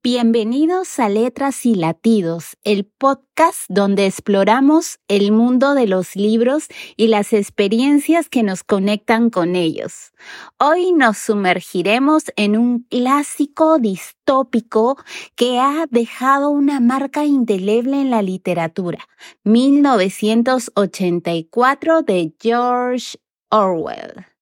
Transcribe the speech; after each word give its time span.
Bienvenidos 0.00 1.00
a 1.00 1.08
Letras 1.08 1.66
y 1.66 1.74
Latidos, 1.74 2.56
el 2.62 2.84
podcast 2.84 3.64
donde 3.68 4.06
exploramos 4.06 5.00
el 5.08 5.32
mundo 5.32 5.74
de 5.74 5.88
los 5.88 6.14
libros 6.14 6.68
y 6.96 7.08
las 7.08 7.32
experiencias 7.32 8.28
que 8.28 8.44
nos 8.44 8.62
conectan 8.62 9.28
con 9.28 9.56
ellos. 9.56 10.12
Hoy 10.56 10.92
nos 10.92 11.18
sumergiremos 11.18 12.26
en 12.36 12.56
un 12.56 12.86
clásico 12.88 13.80
distópico 13.80 14.96
que 15.34 15.58
ha 15.58 15.86
dejado 15.90 16.50
una 16.50 16.78
marca 16.78 17.24
indeleble 17.24 18.00
en 18.00 18.10
la 18.10 18.22
literatura, 18.22 19.00
1984 19.42 22.02
de 22.02 22.32
George 22.38 23.18
Orwell. 23.50 24.37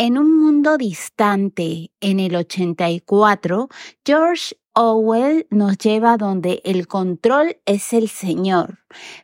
En 0.00 0.16
un 0.16 0.38
mundo 0.38 0.78
distante, 0.78 1.90
en 2.00 2.20
el 2.20 2.36
84, 2.36 3.68
George 4.04 4.54
Orwell 4.72 5.48
nos 5.50 5.76
lleva 5.76 6.16
donde 6.16 6.62
el 6.64 6.86
control 6.86 7.56
es 7.66 7.92
el 7.92 8.08
Señor. 8.08 8.77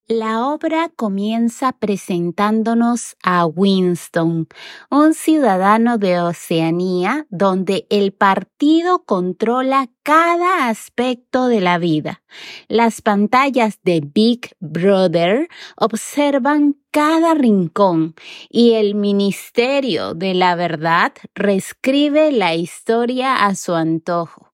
La 0.08 0.46
obra 0.46 0.88
comienza 0.94 1.72
presentándonos 1.72 3.16
a 3.24 3.44
Winston, 3.44 4.46
un 4.88 5.14
ciudadano 5.14 5.98
de 5.98 6.20
Oceanía 6.20 7.26
donde 7.28 7.88
el 7.90 8.12
partido 8.12 9.02
controla 9.04 9.88
cada 10.04 10.68
aspecto 10.68 11.48
de 11.48 11.60
la 11.60 11.78
vida. 11.78 12.22
Las 12.68 13.02
pantallas 13.02 13.80
de 13.82 14.00
Big 14.00 14.54
Brother 14.60 15.48
observan 15.74 16.76
cada 16.92 17.34
rincón 17.34 18.14
y 18.48 18.74
el 18.74 18.94
Ministerio 18.94 20.14
de 20.14 20.34
la 20.34 20.54
Verdad 20.54 21.14
reescribe 21.34 22.30
la 22.30 22.54
historia 22.54 23.44
a 23.44 23.56
su 23.56 23.74
antojo. 23.74 24.45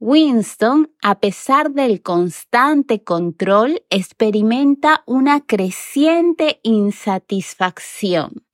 Winston, 0.00 0.90
a 1.02 1.20
pesar 1.20 1.70
del 1.70 2.02
constante 2.02 3.02
control, 3.02 3.82
experimenta 3.90 5.02
una 5.06 5.40
creciente 5.40 6.60
insatisfacción. 6.62 8.44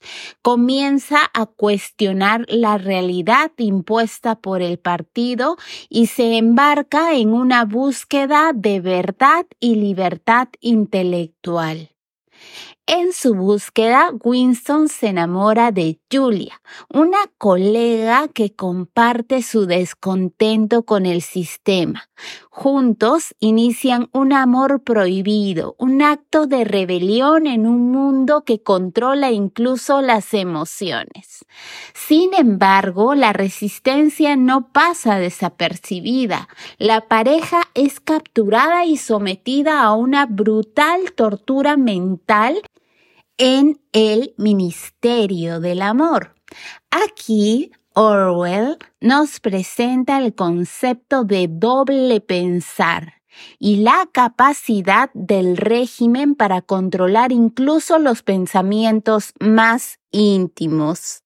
Comienza 0.43 1.19
a 1.35 1.47
cuestionar 1.47 2.45
la 2.49 2.79
realidad 2.79 3.53
impuesta 3.57 4.37
por 4.37 4.63
el 4.63 4.79
partido 4.79 5.57
y 5.89 6.07
se 6.07 6.37
embarca 6.37 7.15
en 7.15 7.33
una 7.33 7.65
búsqueda 7.65 8.53
de 8.55 8.81
verdad 8.81 9.47
y 9.59 9.77
libertad 9.77 10.49
intelectual. 10.61 11.91
En 12.87 13.13
su 13.13 13.35
búsqueda, 13.35 14.11
Winston 14.25 14.89
se 14.89 15.09
enamora 15.09 15.71
de 15.71 16.00
Julia, 16.13 16.61
una 16.89 17.19
colega 17.39 18.27
que 18.29 18.53
comparte 18.53 19.43
su 19.43 19.67
descontento 19.67 20.83
con 20.83 21.07
el 21.07 21.23
sistema. 21.23 22.11
Juntos 22.51 23.35
inician 23.39 24.11
un 24.13 24.33
amor 24.33 24.83
prohibido, 24.83 25.77
un 25.79 26.03
acto 26.03 26.47
de 26.47 26.65
rebelión 26.65 27.47
en 27.47 27.67
un 27.67 27.93
mundo 27.93 28.45
que 28.45 28.63
controla 28.63 29.31
incluso 29.31 30.03
las 30.03 30.35
emociones. 30.35 31.45
Sin 31.95 32.35
embargo, 32.35 33.15
la 33.15 33.33
resistencia 33.33 34.35
no 34.35 34.73
pasa 34.73 35.19
desapercibida. 35.19 36.49
La 36.79 37.03
pareja 37.03 37.63
es 37.75 38.01
capturada 38.01 38.85
y 38.85 38.97
sometida 38.97 39.83
a 39.83 39.95
una 39.95 40.27
brutal 40.27 41.13
tortura 41.13 41.77
mental 41.77 42.61
en 43.41 43.81
el 43.93 44.35
Ministerio 44.37 45.61
del 45.61 45.81
Amor. 45.81 46.35
Aquí 46.91 47.73
Orwell 47.95 48.77
nos 49.01 49.41
presenta 49.41 50.19
el 50.19 50.35
concepto 50.35 51.25
de 51.25 51.49
doble 51.51 52.21
pensar 52.21 53.15
y 53.59 53.77
la 53.77 54.07
capacidad 54.13 55.09
del 55.15 55.57
régimen 55.57 56.35
para 56.35 56.61
controlar 56.61 57.33
incluso 57.33 57.99
los 57.99 58.23
pensamientos 58.23 59.33
más 59.41 60.01
íntimos. 60.11 61.23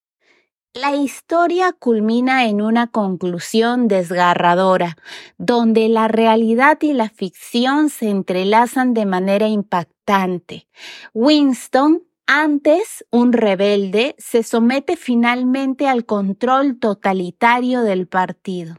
La 0.75 0.93
historia 0.97 1.73
culmina 1.73 2.49
en 2.49 2.61
una 2.61 2.89
conclusión 2.89 3.87
desgarradora, 3.87 4.97
donde 5.39 5.89
la 5.89 6.09
realidad 6.09 6.79
y 6.81 6.95
la 6.95 7.11
ficción 7.11 7.91
se 7.91 8.11
entrelazan 8.11 8.93
de 8.93 9.07
manera 9.07 9.47
impactante. 9.47 10.67
Winston, 11.13 12.03
antes 12.27 13.05
un 13.13 13.33
rebelde, 13.33 14.17
se 14.19 14.43
somete 14.43 14.97
finalmente 14.97 15.87
al 15.87 16.07
control 16.07 16.81
totalitario 16.81 17.83
del 17.83 18.09
partido. 18.09 18.75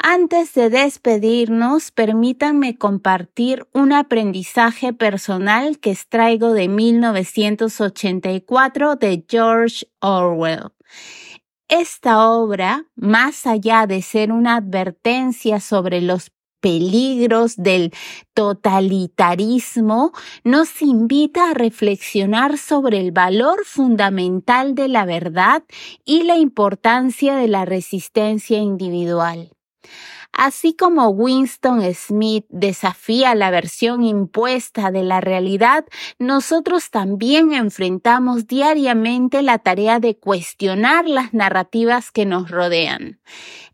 Antes 0.00 0.54
de 0.54 0.70
despedirnos, 0.70 1.90
permítanme 1.90 2.78
compartir 2.78 3.66
un 3.72 3.92
aprendizaje 3.92 4.92
personal 4.92 5.80
que 5.80 5.90
extraigo 5.90 6.52
de 6.52 6.68
1984 6.68 8.94
de 8.94 9.24
George 9.28 9.88
Orwell. 10.00 10.70
Esta 11.68 12.30
obra, 12.30 12.86
más 12.94 13.44
allá 13.46 13.86
de 13.86 14.00
ser 14.00 14.30
una 14.30 14.56
advertencia 14.56 15.58
sobre 15.58 16.00
los 16.00 16.30
peligros 16.60 17.56
del 17.56 17.92
totalitarismo, 18.34 20.12
nos 20.44 20.80
invita 20.80 21.50
a 21.50 21.54
reflexionar 21.54 22.56
sobre 22.56 23.00
el 23.00 23.10
valor 23.10 23.64
fundamental 23.64 24.76
de 24.76 24.88
la 24.88 25.04
verdad 25.04 25.64
y 26.04 26.22
la 26.22 26.36
importancia 26.36 27.34
de 27.34 27.48
la 27.48 27.64
resistencia 27.64 28.58
individual. 28.58 29.57
Así 30.32 30.74
como 30.74 31.08
Winston 31.08 31.82
Smith 31.94 32.46
desafía 32.48 33.34
la 33.34 33.50
versión 33.50 34.04
impuesta 34.04 34.90
de 34.90 35.02
la 35.02 35.20
realidad, 35.20 35.84
nosotros 36.18 36.90
también 36.90 37.52
enfrentamos 37.52 38.46
diariamente 38.46 39.42
la 39.42 39.58
tarea 39.58 40.00
de 40.00 40.16
cuestionar 40.16 41.08
las 41.08 41.34
narrativas 41.34 42.12
que 42.12 42.26
nos 42.26 42.50
rodean. 42.50 43.18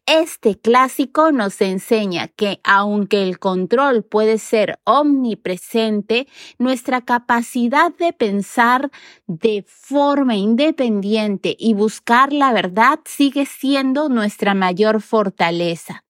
Este 0.07 0.59
clásico 0.59 1.33
nos 1.33 1.61
enseña 1.63 2.29
que 2.29 2.61
aunque 2.63 3.23
el 3.23 3.39
control 3.39 4.05
puede 4.05 4.37
ser 4.37 4.79
omnipresente, 4.85 6.29
nuestra 6.59 7.01
capacidad 7.01 7.91
de 7.97 8.13
pensar 8.13 8.91
de 9.27 9.65
forma 9.67 10.37
independiente 10.37 11.57
y 11.59 11.73
buscar 11.73 12.35
la 12.35 12.53
verdad 12.53 13.01
sigue 13.07 13.47
siendo 13.47 14.11
nuestra 14.11 14.53
mayor 14.53 15.01
fortaleza. 15.01 16.04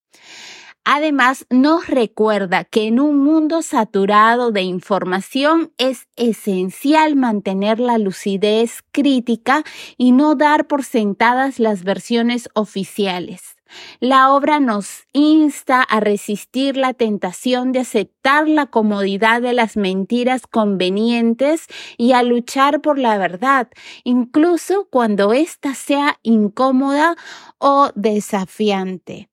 Además, 0.86 1.46
nos 1.48 1.86
recuerda 1.86 2.64
que 2.64 2.86
en 2.86 3.00
un 3.00 3.18
mundo 3.24 3.62
saturado 3.62 4.52
de 4.52 4.60
información 4.62 5.72
es 5.78 6.08
esencial 6.16 7.16
mantener 7.16 7.80
la 7.80 7.96
lucidez 7.96 8.82
crítica 8.92 9.64
y 9.96 10.12
no 10.12 10.34
dar 10.34 10.66
por 10.66 10.84
sentadas 10.84 11.58
las 11.58 11.84
versiones 11.84 12.50
oficiales. 12.54 13.56
La 13.98 14.32
obra 14.32 14.60
nos 14.60 15.06
insta 15.14 15.82
a 15.82 16.00
resistir 16.00 16.76
la 16.76 16.92
tentación 16.92 17.72
de 17.72 17.80
aceptar 17.80 18.46
la 18.46 18.66
comodidad 18.66 19.40
de 19.40 19.54
las 19.54 19.78
mentiras 19.78 20.46
convenientes 20.46 21.66
y 21.96 22.12
a 22.12 22.22
luchar 22.22 22.82
por 22.82 22.98
la 22.98 23.16
verdad, 23.16 23.68
incluso 24.04 24.86
cuando 24.90 25.32
ésta 25.32 25.74
sea 25.74 26.18
incómoda 26.22 27.16
o 27.58 27.90
desafiante. 27.94 29.30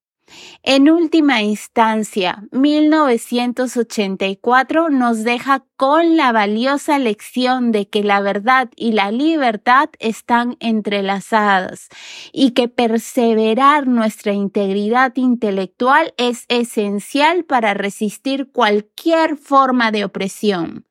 En 0.63 0.89
última 0.89 1.41
instancia, 1.41 2.43
1984 2.51 4.89
nos 4.89 5.23
deja 5.23 5.65
con 5.77 6.17
la 6.17 6.31
valiosa 6.31 6.97
lección 6.99 7.71
de 7.71 7.89
que 7.89 8.03
la 8.03 8.21
verdad 8.21 8.69
y 8.75 8.91
la 8.91 9.09
libertad 9.11 9.89
están 9.99 10.57
entrelazadas 10.59 11.89
y 12.31 12.51
que 12.51 12.67
perseverar 12.67 13.87
nuestra 13.87 14.33
integridad 14.33 15.13
intelectual 15.15 16.13
es 16.17 16.45
esencial 16.47 17.45
para 17.45 17.73
resistir 17.73 18.51
cualquier 18.51 19.37
forma 19.37 19.91
de 19.91 20.05
opresión. 20.05 20.85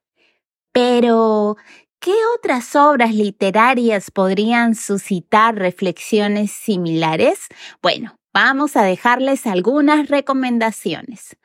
Pero, 0.73 1.55
¿Qué 2.01 2.15
otras 2.35 2.75
obras 2.75 3.13
literarias 3.13 4.09
podrían 4.09 4.73
suscitar 4.73 5.53
reflexiones 5.53 6.49
similares? 6.49 7.47
Bueno, 7.79 8.15
vamos 8.33 8.75
a 8.75 8.83
dejarles 8.83 9.45
algunas 9.47 10.07
recomendaciones. 10.07 11.37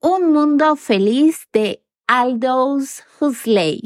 Un 0.00 0.32
mundo 0.32 0.76
feliz 0.76 1.46
de 1.52 1.84
Aldous 2.06 3.04
Huxley 3.20 3.82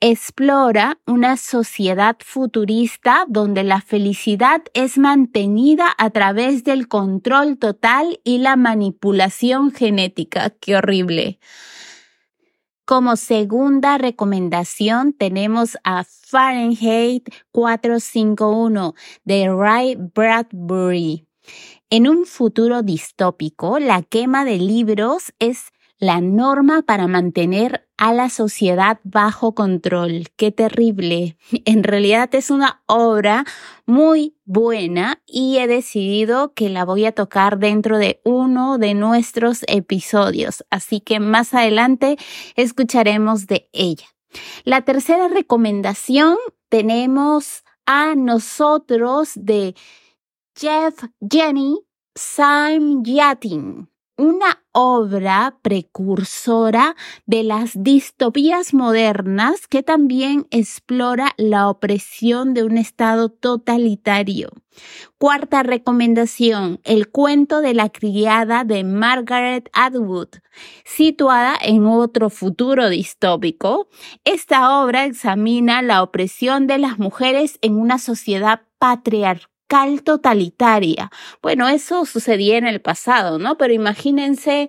explora 0.00 0.98
una 1.06 1.36
sociedad 1.36 2.16
futurista 2.24 3.24
donde 3.28 3.62
la 3.62 3.80
felicidad 3.80 4.62
es 4.74 4.98
mantenida 4.98 5.94
a 5.96 6.10
través 6.10 6.64
del 6.64 6.88
control 6.88 7.58
total 7.58 8.20
y 8.24 8.38
la 8.38 8.56
manipulación 8.56 9.70
genética. 9.70 10.50
Qué 10.50 10.76
horrible. 10.76 11.38
Como 12.84 13.14
segunda 13.16 13.96
recomendación 13.96 15.12
tenemos 15.12 15.78
a 15.84 16.04
Fahrenheit 16.04 17.28
451 17.52 18.94
de 19.24 19.54
Ray 19.54 19.96
Bradbury. 19.96 21.28
En 21.90 22.08
un 22.08 22.24
futuro 22.24 22.82
distópico, 22.82 23.78
la 23.78 24.02
quema 24.02 24.44
de 24.44 24.56
libros 24.56 25.32
es 25.38 25.72
la 25.98 26.20
norma 26.20 26.82
para 26.82 27.06
mantener 27.06 27.86
a 27.96 28.12
la 28.12 28.28
sociedad 28.28 28.98
bajo 29.04 29.54
control. 29.54 30.30
Qué 30.34 30.50
terrible. 30.50 31.36
En 31.64 31.84
realidad 31.84 32.34
es 32.34 32.50
una 32.50 32.82
obra 32.86 33.44
muy 33.86 34.34
buena 34.44 35.22
y 35.26 35.58
he 35.58 35.68
decidido 35.68 36.54
que 36.54 36.70
la 36.70 36.84
voy 36.84 37.04
a 37.04 37.12
tocar 37.12 37.60
dentro 37.60 37.98
de 37.98 38.20
uno 38.24 38.78
de 38.78 38.94
nuestros 38.94 39.60
episodios. 39.68 40.64
Así 40.70 40.98
que 40.98 41.20
más 41.20 41.54
adelante 41.54 42.16
escucharemos 42.56 43.46
de 43.46 43.68
ella. 43.72 44.06
La 44.64 44.80
tercera 44.80 45.28
recomendación 45.28 46.36
tenemos 46.68 47.62
a 47.86 48.16
nosotros 48.16 49.32
de 49.36 49.76
Jeff 50.54 51.04
Jenny 51.20 51.78
Sam 52.14 53.02
Yatin, 53.02 53.88
una 54.18 54.62
obra 54.72 55.58
precursora 55.62 56.94
de 57.24 57.42
las 57.42 57.82
distopías 57.82 58.74
modernas 58.74 59.66
que 59.66 59.82
también 59.82 60.46
explora 60.50 61.32
la 61.38 61.70
opresión 61.70 62.52
de 62.52 62.64
un 62.64 62.76
Estado 62.76 63.30
totalitario. 63.30 64.50
Cuarta 65.16 65.62
recomendación, 65.62 66.80
el 66.84 67.08
cuento 67.08 67.62
de 67.62 67.72
la 67.72 67.88
criada 67.88 68.64
de 68.64 68.84
Margaret 68.84 69.70
Atwood, 69.72 70.28
situada 70.84 71.56
en 71.60 71.86
otro 71.86 72.28
futuro 72.28 72.90
distópico. 72.90 73.88
Esta 74.24 74.82
obra 74.82 75.06
examina 75.06 75.80
la 75.80 76.02
opresión 76.02 76.66
de 76.66 76.76
las 76.76 76.98
mujeres 76.98 77.58
en 77.62 77.76
una 77.76 77.98
sociedad 77.98 78.60
patriarcal 78.78 79.51
totalitaria. 80.02 81.10
Bueno, 81.42 81.68
eso 81.68 82.04
sucedía 82.04 82.58
en 82.58 82.66
el 82.66 82.80
pasado, 82.80 83.38
¿no? 83.38 83.56
Pero 83.56 83.72
imagínense 83.72 84.68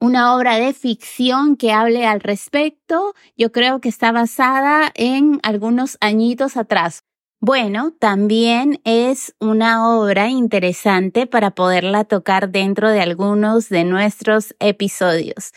una 0.00 0.36
obra 0.36 0.56
de 0.56 0.72
ficción 0.74 1.56
que 1.56 1.72
hable 1.72 2.06
al 2.06 2.20
respecto. 2.20 3.14
Yo 3.36 3.50
creo 3.50 3.80
que 3.80 3.88
está 3.88 4.12
basada 4.12 4.92
en 4.94 5.40
algunos 5.42 5.98
añitos 6.00 6.56
atrás. 6.56 7.04
Bueno, 7.40 7.92
también 8.00 8.80
es 8.82 9.32
una 9.38 9.96
obra 9.96 10.28
interesante 10.28 11.28
para 11.28 11.52
poderla 11.52 12.02
tocar 12.02 12.50
dentro 12.50 12.90
de 12.90 13.00
algunos 13.00 13.68
de 13.68 13.84
nuestros 13.84 14.56
episodios. 14.58 15.52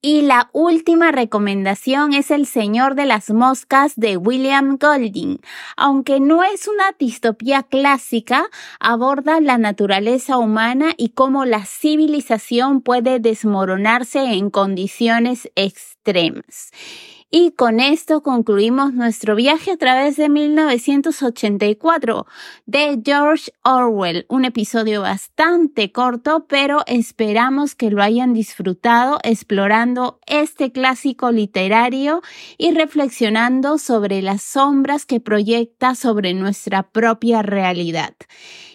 Y 0.00 0.22
la 0.22 0.48
última 0.54 1.12
recomendación 1.12 2.14
es 2.14 2.30
El 2.30 2.46
Señor 2.46 2.94
de 2.94 3.04
las 3.04 3.28
Moscas 3.28 3.92
de 3.96 4.16
William 4.16 4.78
Golding. 4.80 5.40
Aunque 5.76 6.18
no 6.18 6.44
es 6.44 6.66
una 6.66 6.92
distopía 6.98 7.62
clásica, 7.62 8.46
aborda 8.80 9.38
la 9.42 9.58
naturaleza 9.58 10.38
humana 10.38 10.94
y 10.96 11.10
cómo 11.10 11.44
la 11.44 11.66
civilización 11.66 12.80
puede 12.80 13.20
desmoronarse 13.20 14.32
en 14.32 14.48
condiciones 14.48 15.50
extremas. 15.56 16.70
Y 17.30 17.50
con 17.50 17.78
esto 17.78 18.22
concluimos 18.22 18.94
nuestro 18.94 19.36
viaje 19.36 19.72
a 19.72 19.76
través 19.76 20.16
de 20.16 20.30
1984 20.30 22.26
de 22.64 23.02
George 23.04 23.52
Orwell, 23.64 24.24
un 24.30 24.46
episodio 24.46 25.02
bastante 25.02 25.92
corto, 25.92 26.46
pero 26.48 26.78
esperamos 26.86 27.74
que 27.74 27.90
lo 27.90 28.02
hayan 28.02 28.32
disfrutado 28.32 29.18
explorando 29.24 30.20
este 30.26 30.72
clásico 30.72 31.30
literario 31.30 32.22
y 32.56 32.70
reflexionando 32.70 33.76
sobre 33.76 34.22
las 34.22 34.40
sombras 34.40 35.04
que 35.04 35.20
proyecta 35.20 35.94
sobre 35.94 36.32
nuestra 36.32 36.82
propia 36.88 37.42
realidad. 37.42 38.14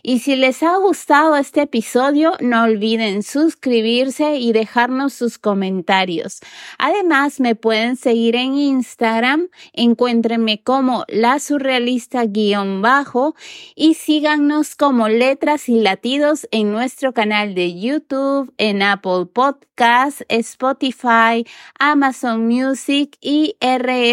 Y 0.06 0.20
si 0.20 0.36
les 0.36 0.62
ha 0.64 0.76
gustado 0.76 1.38
este 1.38 1.62
episodio, 1.62 2.34
no 2.42 2.64
olviden 2.64 3.24
suscribirse 3.24 4.36
y 4.36 4.52
dejarnos 4.52 5.14
sus 5.14 5.38
comentarios. 5.38 6.42
Además, 6.78 7.40
me 7.40 7.56
pueden 7.56 7.96
seguir 7.96 8.36
en 8.36 8.56
Instagram, 8.56 9.48
encuéntrenme 9.72 10.62
como 10.62 11.06
la 11.08 11.40
surrealista 11.40 12.26
guion 12.26 12.82
bajo 12.82 13.34
y 13.76 13.94
síganos 13.94 14.76
como 14.76 15.08
letras 15.08 15.70
y 15.70 15.80
latidos 15.80 16.50
en 16.52 16.74
nuestro 16.74 17.14
canal 17.14 17.56
de 17.56 17.80
YouTube, 17.80 18.54
en 18.58 18.82
Apple 18.82 19.28
Podcasts, 19.32 20.26
Spotify, 20.28 21.46
Amazon 21.80 22.46
Music 22.46 23.16
y 23.22 23.56
rss.com. 23.62 24.12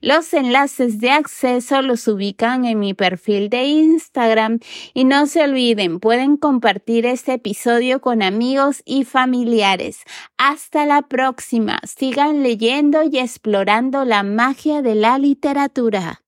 Los 0.00 0.32
enlaces 0.32 1.00
de 1.00 1.10
acceso 1.10 1.82
los 1.82 2.06
ubican 2.06 2.64
en 2.66 2.78
mi 2.78 2.94
perfil 2.94 3.50
de 3.50 3.64
Instagram 3.64 3.79
Instagram 3.80 4.60
y 4.94 5.04
no 5.04 5.26
se 5.26 5.42
olviden, 5.42 6.00
pueden 6.00 6.36
compartir 6.36 7.06
este 7.06 7.34
episodio 7.34 8.00
con 8.00 8.22
amigos 8.22 8.82
y 8.84 9.04
familiares. 9.04 10.04
Hasta 10.38 10.86
la 10.86 11.02
próxima. 11.02 11.80
Sigan 11.84 12.42
leyendo 12.42 13.02
y 13.02 13.18
explorando 13.18 14.04
la 14.04 14.22
magia 14.22 14.82
de 14.82 14.94
la 14.94 15.18
literatura. 15.18 16.22